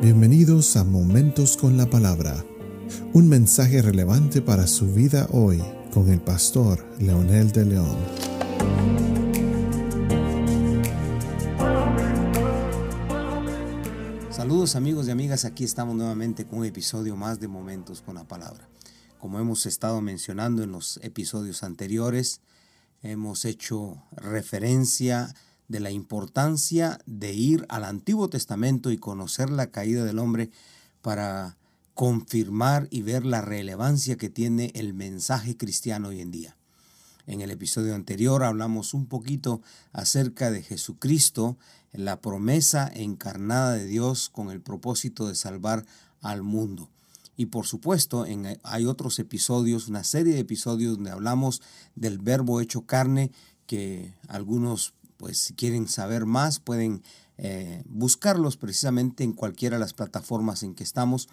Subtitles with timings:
[0.00, 2.44] Bienvenidos a Momentos con la Palabra,
[3.14, 5.60] un mensaje relevante para su vida hoy
[5.92, 7.96] con el pastor Leonel de León.
[14.30, 18.24] Saludos amigos y amigas, aquí estamos nuevamente con un episodio más de Momentos con la
[18.24, 18.68] Palabra.
[19.18, 22.40] Como hemos estado mencionando en los episodios anteriores,
[23.02, 25.34] hemos hecho referencia
[25.68, 30.50] de la importancia de ir al Antiguo Testamento y conocer la caída del hombre
[31.02, 31.56] para
[31.94, 36.56] confirmar y ver la relevancia que tiene el mensaje cristiano hoy en día.
[37.26, 39.60] En el episodio anterior hablamos un poquito
[39.92, 41.58] acerca de Jesucristo,
[41.92, 45.84] la promesa encarnada de Dios con el propósito de salvar
[46.22, 46.88] al mundo.
[47.36, 51.62] Y por supuesto, en, hay otros episodios, una serie de episodios donde hablamos
[51.94, 53.30] del verbo hecho carne,
[53.66, 57.02] que algunos pues si quieren saber más pueden
[57.36, 61.28] eh, buscarlos precisamente en cualquiera de las plataformas en que estamos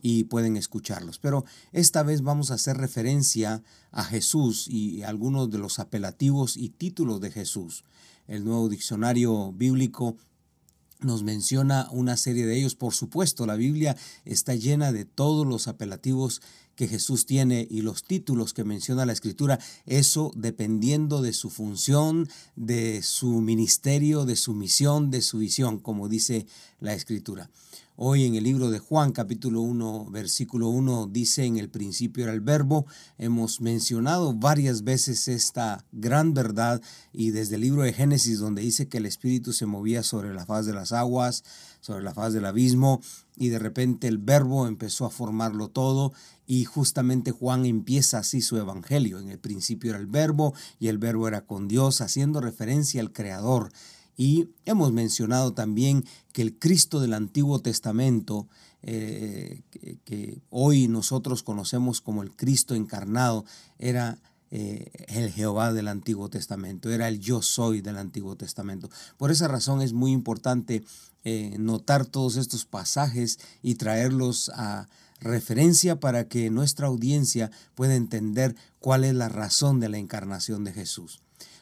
[0.00, 1.18] y pueden escucharlos.
[1.18, 6.70] Pero esta vez vamos a hacer referencia a Jesús y algunos de los apelativos y
[6.70, 7.84] títulos de Jesús.
[8.26, 10.16] El nuevo diccionario bíblico
[11.00, 12.74] nos menciona una serie de ellos.
[12.74, 16.40] Por supuesto, la Biblia está llena de todos los apelativos
[16.80, 22.26] que Jesús tiene y los títulos que menciona la Escritura, eso dependiendo de su función,
[22.56, 26.46] de su ministerio, de su misión, de su visión, como dice
[26.78, 27.50] la Escritura.
[27.96, 32.32] Hoy en el libro de Juan capítulo 1 versículo 1 dice en el principio era
[32.32, 32.86] el verbo.
[33.18, 36.80] Hemos mencionado varias veces esta gran verdad
[37.12, 40.46] y desde el libro de Génesis donde dice que el Espíritu se movía sobre la
[40.46, 41.44] faz de las aguas,
[41.82, 43.02] sobre la faz del abismo
[43.36, 46.12] y de repente el verbo empezó a formarlo todo
[46.46, 49.18] y justamente Juan empieza así su evangelio.
[49.18, 53.12] En el principio era el verbo y el verbo era con Dios haciendo referencia al
[53.12, 53.70] Creador
[54.20, 58.48] y hemos mencionado también que el Cristo del Antiguo Testamento,
[58.82, 59.62] eh,
[60.04, 63.46] que, hoy nosotros conocemos como el Cristo encarnado,
[63.78, 64.18] era
[64.50, 68.90] eh, el Jehová del Antiguo Testamento, era el yo soy del Antiguo Testamento.
[69.16, 70.84] Por esa razón es muy importante
[71.24, 74.88] eh, notar todos estos pasajes y traerlos a
[75.20, 80.72] referencia para que nuestra audiencia pueda entender cuál es la razón de la encarnación de
[80.72, 81.20] Jesús.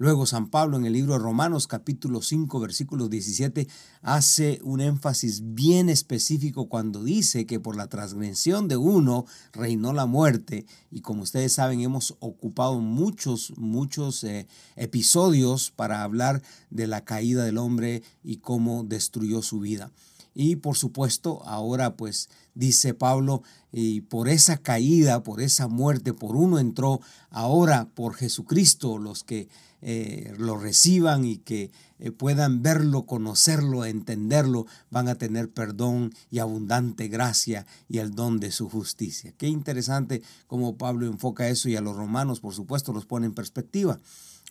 [0.00, 3.68] Luego San Pablo en el libro de Romanos capítulo 5 versículo 17
[4.00, 10.06] hace un énfasis bien específico cuando dice que por la transgresión de uno reinó la
[10.06, 16.40] muerte y como ustedes saben hemos ocupado muchos, muchos eh, episodios para hablar
[16.70, 19.92] de la caída del hombre y cómo destruyó su vida.
[20.34, 23.42] Y por supuesto, ahora pues dice Pablo,
[23.72, 29.48] y por esa caída, por esa muerte, por uno entró, ahora por Jesucristo los que
[29.82, 36.38] eh, lo reciban y que eh, puedan verlo, conocerlo, entenderlo, van a tener perdón y
[36.38, 39.32] abundante gracia y el don de su justicia.
[39.38, 43.34] Qué interesante cómo Pablo enfoca eso y a los romanos, por supuesto, los pone en
[43.34, 44.00] perspectiva.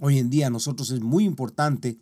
[0.00, 1.98] Hoy en día a nosotros es muy importante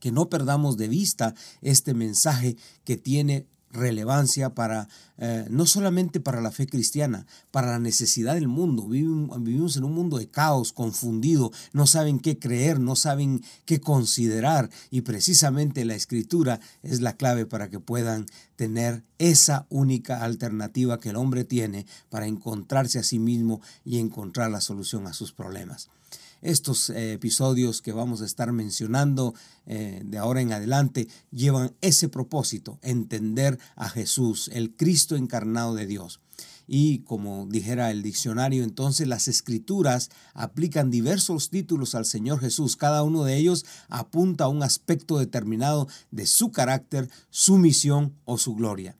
[0.00, 4.88] que no perdamos de vista este mensaje que tiene relevancia para
[5.18, 8.86] eh, no solamente para la fe cristiana, para la necesidad del mundo.
[8.86, 13.80] Vivimos, vivimos, en un mundo de caos, confundido, no saben qué creer, no saben qué
[13.80, 18.26] considerar y precisamente la escritura es la clave para que puedan
[18.56, 24.50] tener esa única alternativa que el hombre tiene para encontrarse a sí mismo y encontrar
[24.50, 25.88] la solución a sus problemas
[26.42, 29.34] estos eh, episodios que vamos a estar mencionando
[29.66, 35.86] eh, de ahora en adelante llevan ese propósito, entender a Jesús, el Cristo encarnado de
[35.86, 36.20] Dios.
[36.70, 42.76] Y como dijera el diccionario, entonces las escrituras aplican diversos títulos al Señor Jesús.
[42.76, 48.36] Cada uno de ellos apunta a un aspecto determinado de su carácter, su misión o
[48.36, 48.96] su gloria.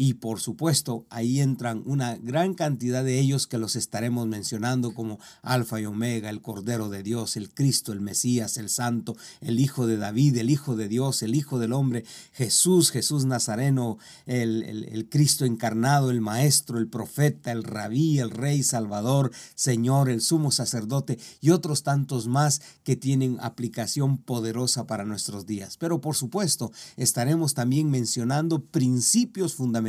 [0.00, 5.18] Y por supuesto, ahí entran una gran cantidad de ellos que los estaremos mencionando como
[5.42, 9.88] Alfa y Omega, el Cordero de Dios, el Cristo, el Mesías, el Santo, el Hijo
[9.88, 15.08] de David, el Hijo de Dios, el Hijo del Hombre, Jesús, Jesús Nazareno, el, el
[15.08, 21.18] Cristo encarnado, el Maestro, el Profeta, el Rabí, el Rey, Salvador, Señor, el Sumo Sacerdote
[21.40, 25.76] y otros tantos más que tienen aplicación poderosa para nuestros días.
[25.76, 29.87] Pero por supuesto, estaremos también mencionando principios fundamentales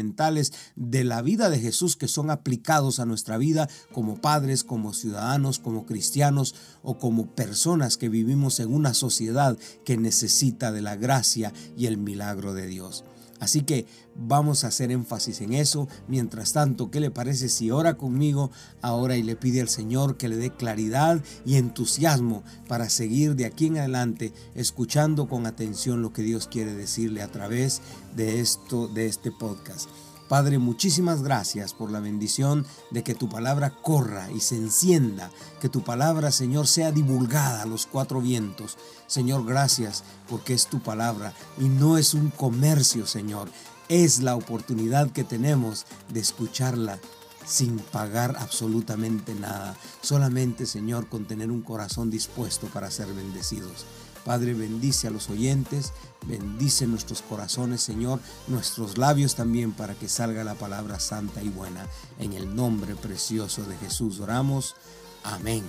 [0.75, 5.60] de la vida de Jesús que son aplicados a nuestra vida como padres, como ciudadanos,
[5.60, 11.54] como cristianos o como personas que vivimos en una sociedad que necesita de la gracia
[11.78, 13.04] y el milagro de Dios.
[13.40, 13.86] Así que
[14.16, 15.88] vamos a hacer énfasis en eso.
[16.07, 18.51] Mientras tanto, ¿qué le parece si ora conmigo
[18.81, 23.46] ahora y le pide al Señor que le dé claridad y entusiasmo para seguir de
[23.46, 27.81] aquí en adelante escuchando con atención lo que Dios quiere decirle a través
[28.16, 29.88] de esto de este podcast?
[30.29, 35.69] Padre, muchísimas gracias por la bendición de que tu palabra corra y se encienda, que
[35.69, 38.77] tu palabra, Señor, sea divulgada a los cuatro vientos.
[39.07, 43.49] Señor, gracias porque es tu palabra y no es un comercio, Señor.
[43.87, 46.99] Es la oportunidad que tenemos de escucharla
[47.43, 49.75] sin pagar absolutamente nada.
[50.01, 53.87] Solamente, Señor, con tener un corazón dispuesto para ser bendecidos.
[54.25, 55.94] Padre, bendice a los oyentes,
[56.27, 61.88] bendice nuestros corazones, Señor, nuestros labios también para que salga la palabra santa y buena.
[62.19, 64.75] En el nombre precioso de Jesús oramos.
[65.24, 65.63] Amén.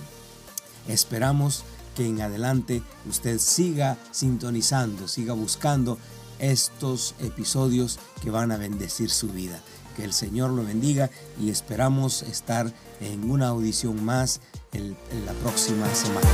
[0.87, 1.63] Esperamos
[1.95, 5.97] que en adelante usted siga sintonizando, siga buscando
[6.39, 9.61] estos episodios que van a bendecir su vida.
[9.95, 11.09] Que el Señor lo bendiga
[11.39, 14.39] y esperamos estar en una audición más
[14.73, 14.95] en,
[15.25, 16.27] la próxima semana.